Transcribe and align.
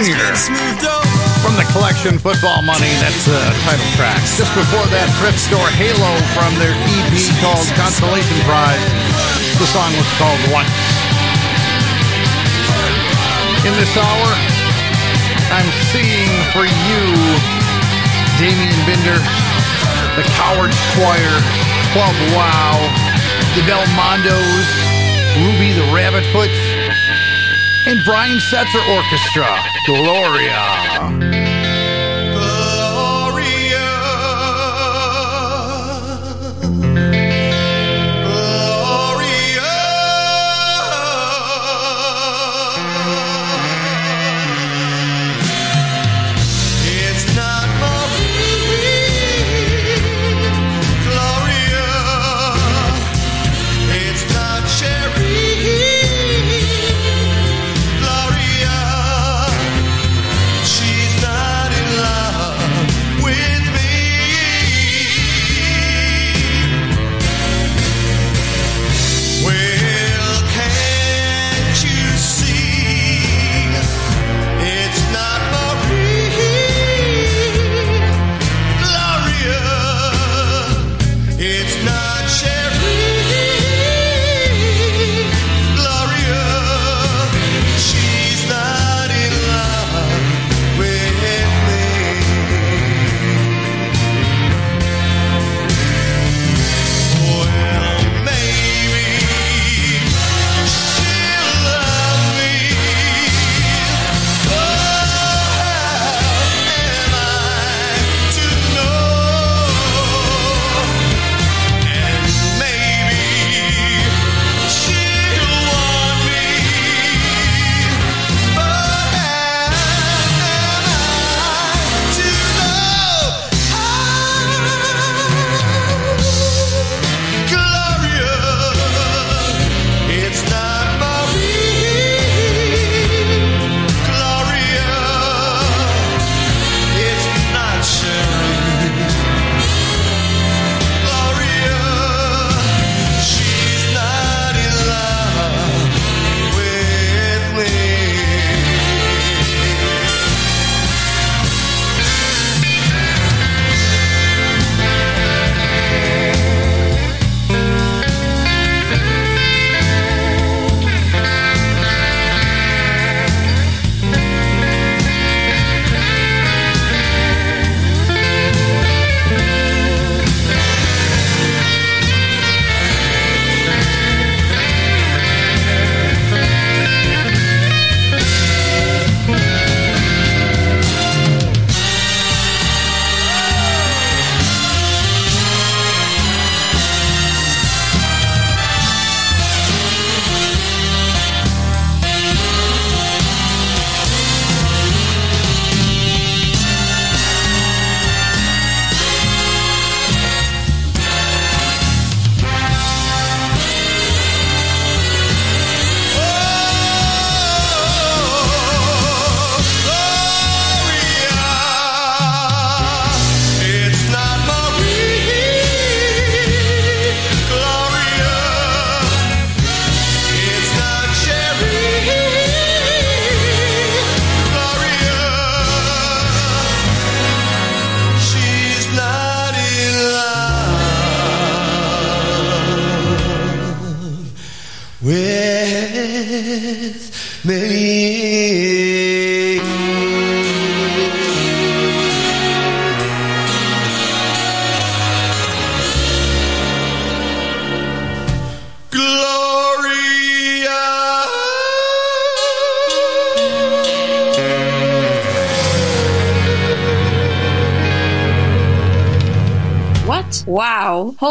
Jr. 0.00 0.32
from 1.44 1.60
the 1.60 1.66
collection 1.76 2.16
Football 2.16 2.64
Money. 2.64 2.88
That's 3.04 3.28
the 3.28 3.36
title 3.68 3.84
track. 4.00 4.16
Just 4.32 4.48
before 4.56 4.88
that, 4.96 5.12
Thrift 5.20 5.36
Store 5.36 5.68
Halo 5.76 6.16
from 6.32 6.56
their 6.56 6.72
EP 6.72 7.12
called 7.44 7.68
Constellation 7.76 8.40
Prize. 8.48 8.80
The 9.60 9.68
song 9.68 9.92
was 10.00 10.08
called 10.16 10.40
Once. 10.48 10.72
In 13.68 13.76
this 13.76 13.92
hour, 14.00 14.28
I'm 15.52 15.68
seeing 15.92 16.32
for 16.56 16.64
you 16.64 17.04
Damien 18.40 18.72
Binder, 18.88 19.20
the 20.16 20.24
Coward 20.32 20.72
Choir, 20.96 21.34
Club 21.92 22.16
Wow, 22.32 22.80
the 23.52 23.60
Del 23.68 23.84
Mondos, 23.92 24.64
Ruby 25.44 25.76
the 25.76 25.84
Rabbitfoot 25.92 26.69
and 27.90 28.04
Brian 28.04 28.38
Setzer 28.38 28.80
Orchestra, 28.94 29.46
Gloria. 29.84 31.49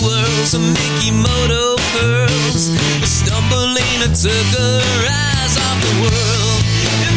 swirls 0.00 0.54
and 0.54 0.72
Mickey 0.72 1.10
Moto 1.10 1.76
curls. 1.92 2.72
Stumbling, 3.04 3.96
I 4.00 4.08
took 4.08 4.48
her 4.56 5.06
eyes 5.06 5.54
off 5.58 5.78
the 5.84 5.94
world. 6.02 7.09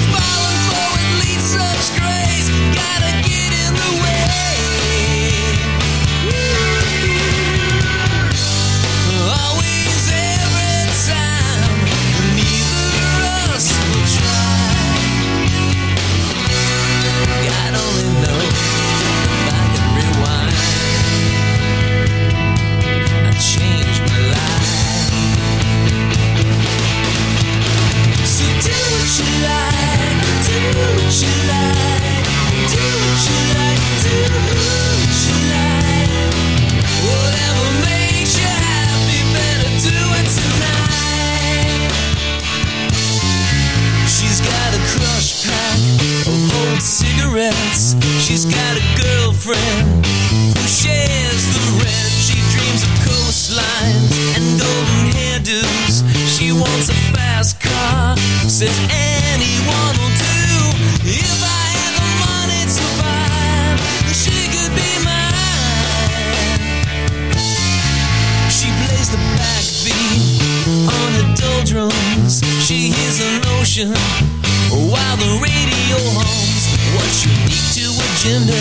agenda 78.24 78.53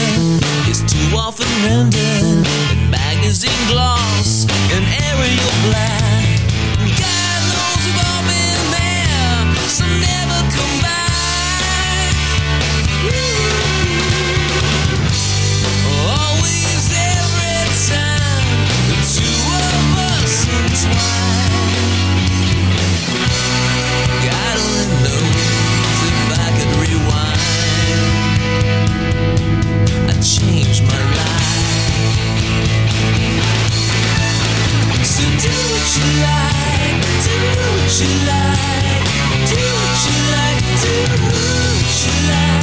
is 0.69 0.83
too 0.83 1.17
often 1.17 1.47
rendered 1.65 2.47
in 2.75 2.91
magazine 2.91 3.69
gloss 3.69 4.45
and 4.75 4.85
aerial 5.05 5.71
black. 5.71 6.12
you 38.03 38.19
like, 38.27 39.05
do 39.51 39.63
what 39.83 40.01
you 40.07 40.17
like, 40.35 40.63
do 40.83 40.95
what 41.25 42.07
you 42.07 42.29
like. 42.31 42.62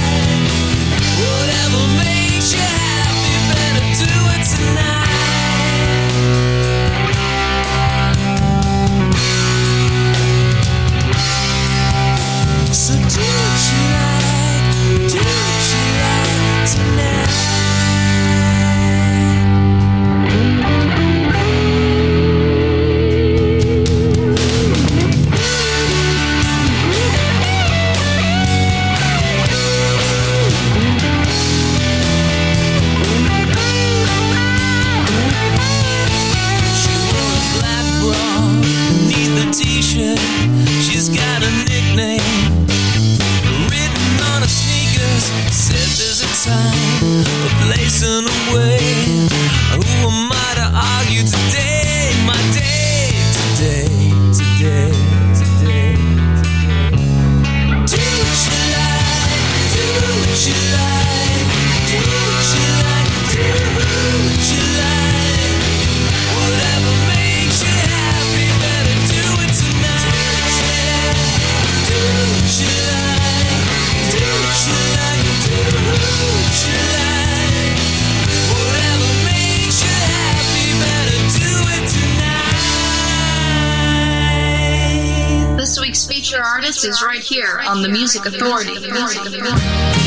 mixes 86.84 87.04
right 87.04 87.20
here 87.20 87.62
on 87.68 87.82
the 87.82 87.90
Music 87.90 88.26
Authority. 88.26 88.80
Music 88.80 89.26
Authority. 89.26 89.99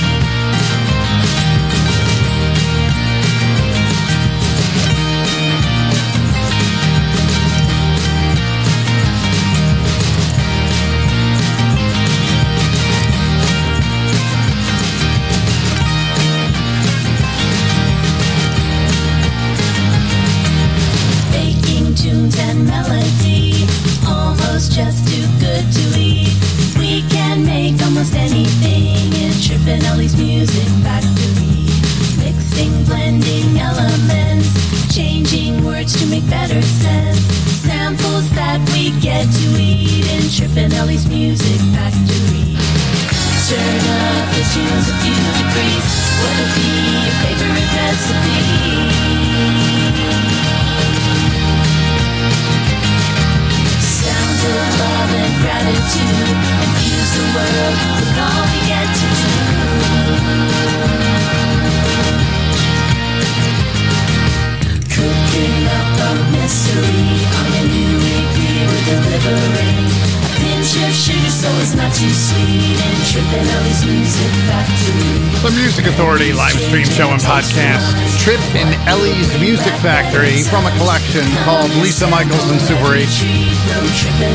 Factory 79.82 80.46
from 80.46 80.62
a 80.62 80.70
collection 80.78 81.26
called 81.42 81.66
Lisa 81.82 82.06
Michaels 82.06 82.46
and 82.54 82.62
Super 82.62 82.94
8. 82.94 83.02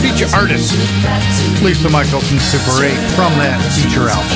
Feature 0.04 0.28
artist 0.36 0.76
Lisa 1.64 1.88
Michaels 1.88 2.28
and 2.36 2.42
Super 2.44 2.84
8 2.84 2.92
from 3.16 3.32
that 3.40 3.56
feature 3.72 4.12
album. 4.12 4.36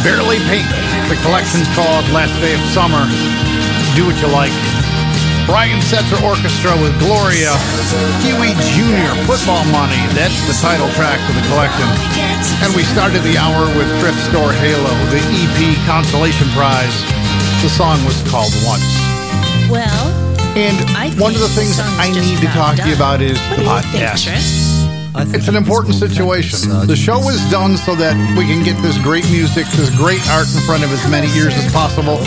Barely 0.00 0.40
Pink. 0.48 0.64
The 1.12 1.20
collection's 1.20 1.68
called 1.76 2.08
Last 2.16 2.32
Day 2.40 2.56
of 2.56 2.64
Summer. 2.72 3.04
Do 3.92 4.08
What 4.08 4.16
You 4.24 4.32
Like. 4.32 4.56
Brian 5.44 5.84
Setzer 5.84 6.16
Orchestra 6.24 6.72
with 6.80 6.96
Gloria. 6.96 7.52
Kiwi 8.24 8.56
Jr. 8.72 9.12
Football 9.28 9.68
Money. 9.68 10.00
That's 10.16 10.40
the 10.48 10.56
title 10.64 10.88
track 10.96 11.20
to 11.28 11.32
the 11.36 11.44
collection. 11.52 11.84
And 12.64 12.72
we 12.72 12.88
started 12.88 13.20
the 13.20 13.36
hour 13.36 13.68
with 13.76 13.88
Thrift 14.00 14.20
Store 14.32 14.48
Halo, 14.64 14.96
the 15.12 15.20
EP 15.20 15.76
Consolation 15.84 16.48
Prize. 16.56 16.96
The 17.60 17.68
song 17.68 18.00
was 18.08 18.16
called 18.32 18.56
Once. 18.64 19.07
Well, 19.70 20.08
And 20.56 20.76
I 20.96 21.10
one 21.20 21.34
of 21.34 21.40
the 21.40 21.48
things 21.48 21.76
the 21.76 21.84
I 21.84 22.10
need 22.10 22.38
to 22.40 22.46
about 22.46 22.54
talk 22.54 22.76
to 22.76 22.88
you 22.88 22.94
about 22.96 23.20
is 23.20 23.38
what 23.52 23.60
the 23.60 23.64
do 23.64 23.68
you 23.68 23.80
think, 23.80 24.04
podcast. 24.04 25.34
It's 25.34 25.48
an 25.48 25.56
important 25.56 25.94
situation. 25.96 26.86
The 26.86 26.94
show 26.94 27.18
is 27.28 27.42
done 27.50 27.76
so 27.76 27.96
that 27.96 28.14
we 28.38 28.46
can 28.46 28.62
get 28.62 28.80
this 28.82 28.96
great 29.02 29.28
music, 29.30 29.66
this 29.74 29.90
great 29.98 30.22
art 30.30 30.46
in 30.54 30.60
front 30.62 30.84
of 30.84 30.92
as 30.92 31.02
many 31.10 31.26
ears 31.34 31.54
as 31.58 31.66
possible. 31.72 32.18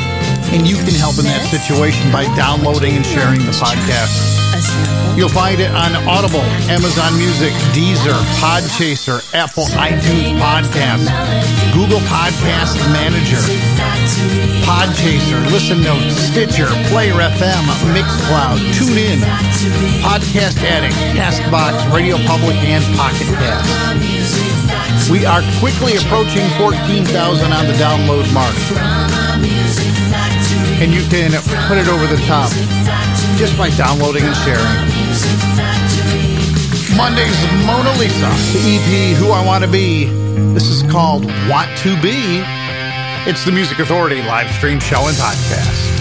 And 0.51 0.67
you 0.67 0.75
can 0.75 0.91
help 0.99 1.15
in 1.17 1.23
that 1.23 1.47
situation 1.47 2.11
by 2.11 2.27
downloading 2.35 2.99
and 2.99 3.05
sharing 3.05 3.39
the 3.47 3.55
podcast. 3.55 4.11
You'll 5.15 5.31
find 5.31 5.59
it 5.61 5.71
on 5.71 5.95
Audible, 6.07 6.43
Amazon 6.67 7.15
Music, 7.17 7.53
Deezer, 7.71 8.15
Podchaser, 8.43 9.23
Apple 9.33 9.65
iTunes 9.79 10.35
Podcast, 10.39 11.07
Google 11.81 12.05
Podcast 12.05 12.77
Manager, 12.93 13.41
Podchaser, 14.61 15.41
Listen 15.49 15.81
Notes, 15.81 16.13
Stitcher, 16.13 16.67
Player 16.93 17.15
FM, 17.15 17.65
Mixcloud, 17.89 18.61
TuneIn, 18.77 19.17
Podcast 20.05 20.61
Addict, 20.61 20.93
Castbox, 21.17 21.91
Radio 21.91 22.17
Public, 22.27 22.55
and 22.57 22.83
Pocket 22.95 23.25
Cast. 23.33 25.09
We 25.09 25.25
are 25.25 25.41
quickly 25.57 25.97
approaching 25.97 26.47
14,000 26.61 27.51
on 27.51 27.65
the 27.65 27.73
download 27.73 28.31
mark. 28.31 28.53
And 30.77 30.93
you 30.93 31.01
can 31.09 31.31
put 31.67 31.79
it 31.79 31.87
over 31.87 32.05
the 32.05 32.21
top 32.27 32.51
just 33.37 33.57
by 33.57 33.71
downloading 33.71 34.23
and 34.23 34.37
sharing. 34.37 35.80
Monday's 36.97 37.39
Mona 37.65 37.91
Lisa, 37.97 38.29
the 38.53 38.79
EP 38.79 39.17
Who 39.17 39.31
I 39.31 39.43
Want 39.45 39.63
to 39.63 39.69
Be. 39.69 40.05
This 40.53 40.67
is 40.67 40.83
called 40.91 41.25
Want 41.49 41.75
to 41.79 41.99
Be. 42.01 42.43
It's 43.29 43.45
the 43.45 43.51
Music 43.51 43.79
Authority 43.79 44.21
live 44.23 44.51
stream 44.51 44.79
show 44.79 45.07
and 45.07 45.15
podcast. 45.15 46.00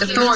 подростков, 0.00 0.14
то 0.14 0.29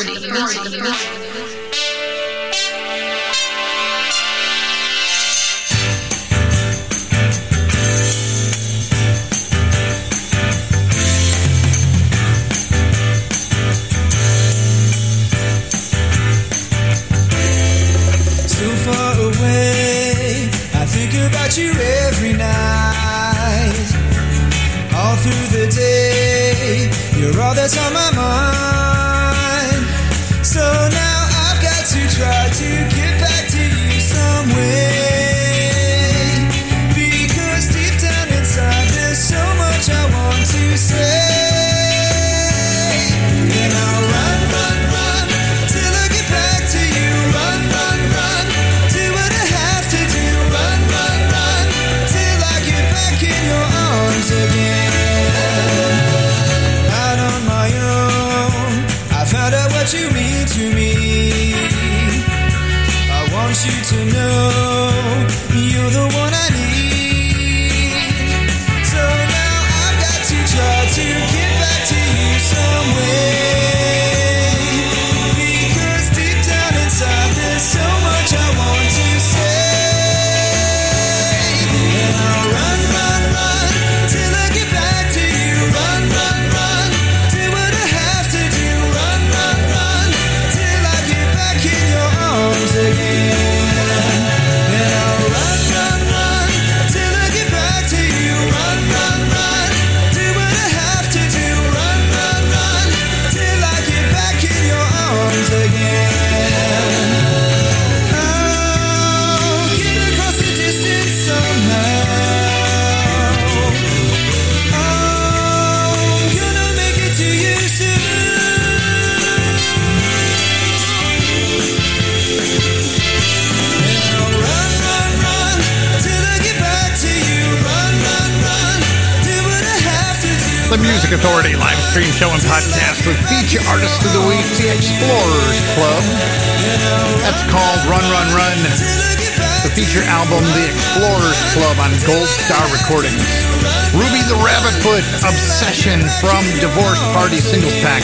singles 147.54 147.78
pack. 147.86 148.02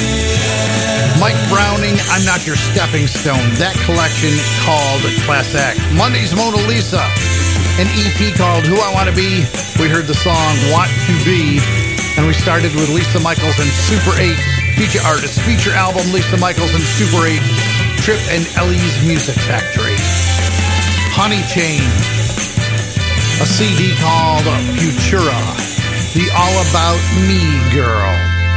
Mike 1.19 1.35
Browning, 1.51 1.99
I'm 2.15 2.23
Not 2.23 2.47
Your 2.47 2.55
Stepping 2.55 3.11
Stone. 3.11 3.43
That 3.59 3.75
collection 3.83 4.31
called 4.63 5.03
Class 5.27 5.59
Act. 5.59 5.83
Monday's 5.99 6.31
Mona 6.39 6.63
Lisa, 6.71 7.03
an 7.83 7.91
EP 7.99 8.31
called 8.39 8.63
Who 8.63 8.79
I 8.79 8.95
Want 8.95 9.11
to 9.11 9.17
Be. 9.17 9.43
We 9.83 9.91
heard 9.91 10.07
the 10.07 10.15
song 10.15 10.55
Want 10.71 10.87
to 11.11 11.15
Be, 11.27 11.59
and 12.15 12.31
we 12.31 12.35
started 12.39 12.71
with 12.79 12.95
Lisa 12.95 13.19
Michaels 13.27 13.59
and 13.59 13.67
Super 13.91 14.15
8, 14.15 14.39
feature 14.79 15.03
artist, 15.03 15.43
feature 15.43 15.75
album 15.75 16.07
Lisa 16.15 16.39
Michaels 16.39 16.71
and 16.71 16.87
Super 16.87 17.27
8, 17.27 17.43
Trip 18.07 18.23
and 18.31 18.47
Ellie's 18.55 19.03
Music 19.03 19.35
Factory. 19.51 19.99
Honey 21.11 21.43
Chain, 21.51 21.83
a 23.43 23.47
CD 23.51 23.99
called 23.99 24.47
Futura, 24.79 25.43
the 26.15 26.31
All 26.39 26.55
About 26.71 27.03
Me 27.27 27.43
Girl. 27.75 28.39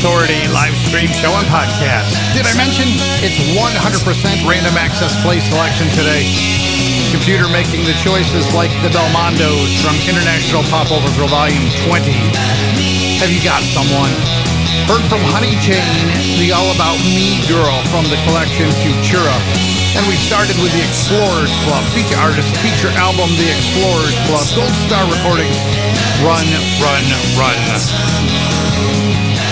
Authority 0.00 0.48
live 0.48 0.72
stream 0.88 1.12
show 1.12 1.28
and 1.36 1.44
podcast. 1.52 2.08
Did 2.32 2.48
I 2.48 2.56
mention 2.56 2.88
it's 3.20 3.36
100% 3.52 4.00
random 4.48 4.72
access 4.80 5.12
play 5.20 5.44
selection 5.44 5.92
today? 5.92 6.24
Computer 7.12 7.44
making 7.52 7.84
the 7.84 7.92
choices 8.00 8.48
like 8.56 8.72
the 8.80 8.88
Belmondos 8.96 9.76
from 9.84 9.92
International 10.08 10.64
Pop 10.72 10.88
Overthrow 10.88 11.28
Volume 11.28 11.68
20. 11.84 12.16
Have 13.20 13.28
you 13.28 13.44
got 13.44 13.60
someone? 13.60 14.08
Heard 14.88 15.04
from 15.12 15.20
Honey 15.36 15.52
Chain, 15.60 15.84
the 16.40 16.48
All 16.48 16.72
About 16.72 16.96
Me 17.04 17.36
girl 17.44 17.84
from 17.92 18.08
the 18.08 18.16
collection 18.24 18.72
Futura. 18.80 19.36
And 20.00 20.08
we 20.08 20.16
started 20.16 20.56
with 20.64 20.72
the 20.72 20.80
Explorers 20.80 21.52
Club, 21.68 21.84
feature 21.92 22.16
artist, 22.16 22.56
feature 22.64 22.88
album, 22.96 23.28
The 23.36 23.52
Explorers 23.52 24.16
Club, 24.24 24.48
Gold 24.56 24.76
Star 24.80 25.04
Recordings, 25.12 25.60
Run, 26.24 26.48
Run, 26.80 27.04
Run. 27.36 28.39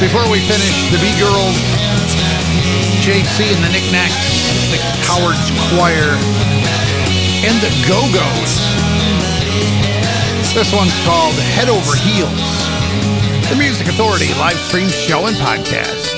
Before 0.01 0.31
we 0.31 0.39
finish, 0.39 0.91
the 0.93 0.99
B-Girls, 1.03 1.59
JC 3.03 3.51
and 3.53 3.65
the 3.65 3.71
Knickknacks, 3.73 4.15
the 4.71 4.79
Cowards 5.03 5.51
Choir, 5.75 6.15
and 7.43 7.59
the 7.59 7.71
Go-Go's. 7.83 8.55
This 10.55 10.73
one's 10.73 10.95
called 11.05 11.35
Head 11.35 11.69
Over 11.69 11.97
Heels. 11.97 13.51
The 13.51 13.57
Music 13.59 13.89
Authority 13.89 14.33
live 14.35 14.59
stream 14.59 14.89
show 14.89 15.27
and 15.27 15.35
podcast. 15.37 16.18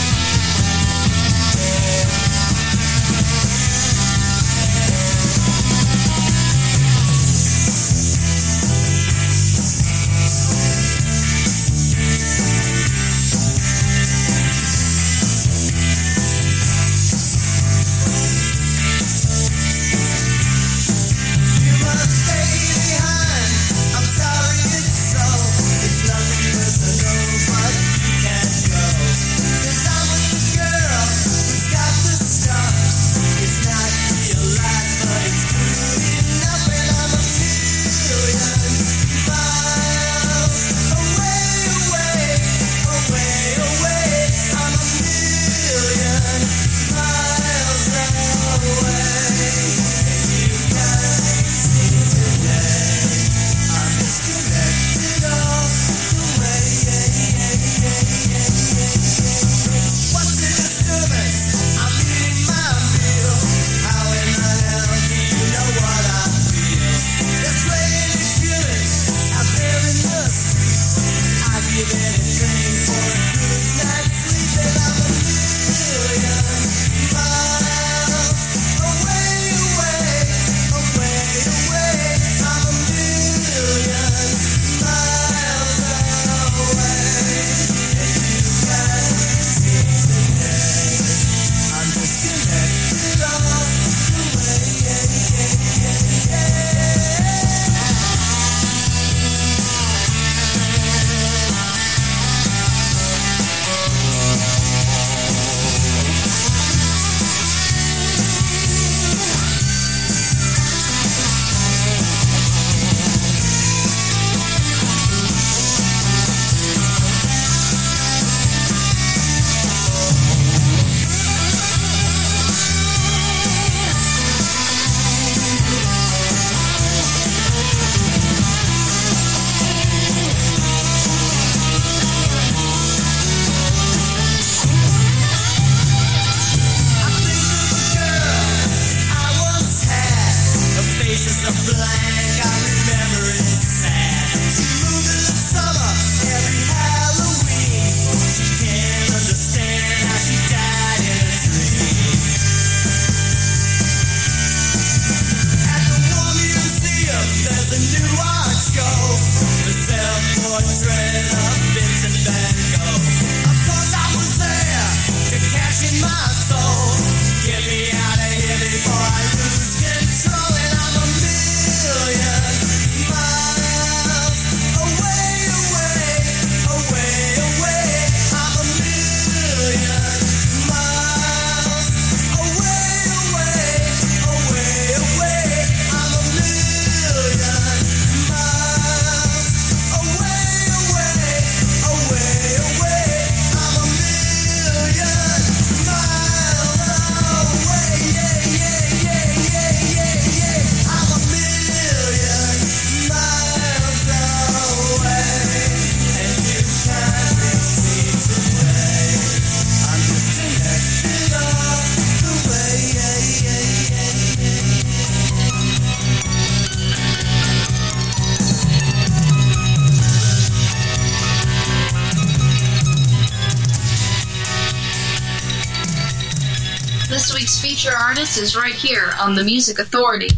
Is 228.37 228.55
right 228.55 228.73
here 228.73 229.11
on 229.19 229.35
the 229.35 229.43
Music 229.43 229.79
Authority. 229.79 230.29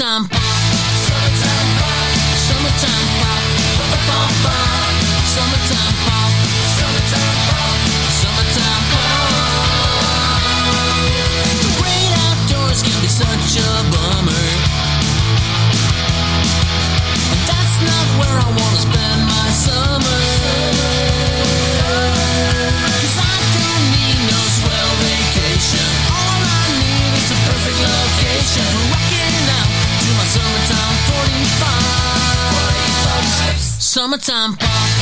Summertime 0.00 0.39
Summertime 34.10 34.56
pop. 34.56 34.99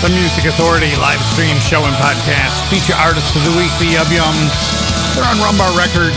The 0.00 0.08
Music 0.16 0.48
Authority 0.48 0.96
live 0.96 1.20
stream 1.36 1.60
show 1.60 1.84
and 1.84 1.92
podcast 2.00 2.56
feature 2.72 2.96
artists 2.96 3.36
of 3.36 3.44
the 3.44 3.52
week, 3.60 3.68
the 3.76 4.00
uh, 4.00 4.08
Yum 4.08 4.32
Yums. 4.32 4.56
They're 5.12 5.28
on 5.28 5.36
Rumbar 5.44 5.76
Records. 5.76 6.16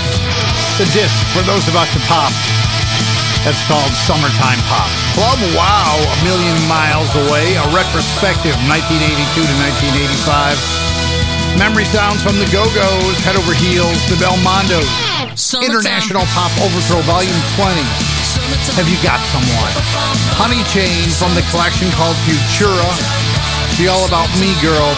The 0.80 0.88
disc 0.96 1.12
for 1.36 1.44
those 1.44 1.68
about 1.68 1.92
to 1.92 2.00
pop. 2.08 2.32
That's 3.44 3.60
called 3.68 3.92
Summertime 4.08 4.64
Pop. 4.72 4.88
Club 5.20 5.36
Wow, 5.52 6.00
a 6.00 6.18
million 6.24 6.56
miles 6.72 7.12
away. 7.28 7.60
A 7.60 7.68
retrospective 7.76 8.56
1982 8.72 9.44
to 9.44 9.56
1985. 10.32 11.60
Memory 11.60 11.84
sounds 11.84 12.24
from 12.24 12.40
the 12.40 12.48
Go-Go's, 12.56 13.20
Head 13.28 13.36
Over 13.36 13.52
Heels, 13.52 14.00
the 14.08 14.16
Belmondos. 14.16 14.88
International 15.60 16.24
Pop 16.32 16.56
Overthrow 16.64 17.04
Volume 17.04 17.42
20. 17.60 17.84
Have 18.80 18.88
you 18.88 18.96
got 19.04 19.20
someone? 19.36 19.76
Honey 20.40 20.64
Chain 20.72 21.12
from 21.20 21.36
the 21.36 21.44
collection 21.52 21.92
called 22.00 22.16
Futura. 22.24 23.23
The 23.78 23.88
All 23.90 24.06
About 24.06 24.30
Me 24.38 24.54
Girl. 24.62 24.94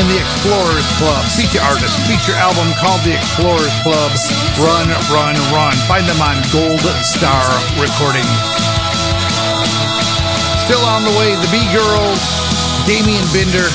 and 0.00 0.10
the 0.10 0.18
Explorers 0.18 0.88
Club. 0.98 1.22
Feature 1.38 1.62
artist, 1.62 1.94
feature 2.08 2.34
album 2.34 2.66
called 2.80 2.98
The 3.06 3.14
Explorers 3.14 3.70
Club. 3.86 4.10
Run, 4.58 4.88
run, 5.12 5.36
run. 5.54 5.76
Find 5.86 6.02
them 6.08 6.18
on 6.18 6.34
Gold 6.50 6.82
Star 7.04 7.44
Recording. 7.78 8.26
Still 10.66 10.82
on 10.88 11.04
the 11.04 11.14
way, 11.20 11.36
the 11.36 11.50
B 11.52 11.60
Girls, 11.70 12.18
Damian 12.88 13.22
Binder, 13.30 13.68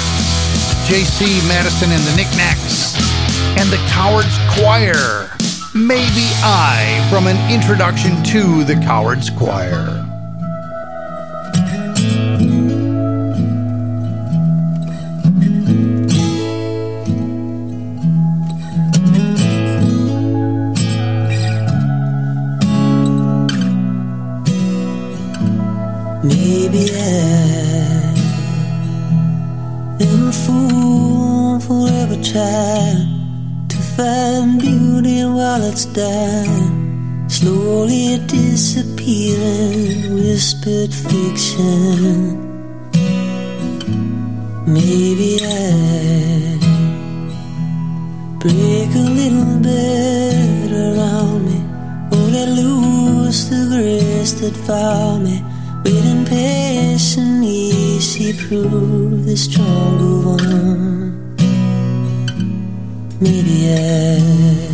JC 0.90 1.40
Madison 1.48 1.92
and 1.92 2.04
the 2.04 2.16
Knickknacks, 2.18 2.98
and 3.56 3.70
the 3.70 3.80
Cowards 3.94 4.36
Choir. 4.58 5.30
Maybe 5.76 6.26
I 6.42 7.06
from 7.10 7.28
an 7.28 7.38
introduction 7.54 8.24
to 8.34 8.64
the 8.66 8.76
Cowards 8.76 9.30
Choir. 9.30 10.09
It's 35.72 35.86
dying, 35.86 37.30
slowly 37.30 38.18
disappearing, 38.26 40.16
whispered 40.16 40.92
fiction. 40.92 42.10
Maybe 44.66 45.40
I 45.44 46.58
break 48.40 48.90
a 48.96 49.08
little 49.20 49.60
bit 49.60 50.72
around 50.72 51.40
me, 51.50 51.60
or 52.14 52.26
let 52.36 52.50
loose 52.50 53.46
the 53.50 53.62
grace 53.70 54.34
that 54.42 54.56
found 54.66 55.26
me. 55.26 55.44
Waiting 55.86 56.26
patiently, 56.26 58.00
she 58.00 58.34
proved 58.34 59.26
the 59.26 59.38
stronger 59.38 60.30
one. 60.30 61.36
Maybe 63.22 63.58
I. 63.70 64.69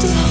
some 0.00 0.10
bridge 0.10 0.27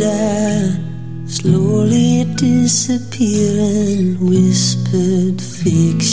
dying, 0.00 1.28
slowly 1.28 2.24
disappearing, 2.36 4.16
whispered 4.18 5.40
fiction. 5.40 6.09